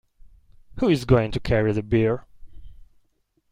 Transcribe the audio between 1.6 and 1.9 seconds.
the